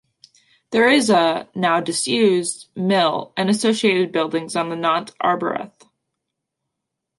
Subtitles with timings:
[0.71, 5.87] There is a, now disused, mill and associated buildings on the Nant Arberth.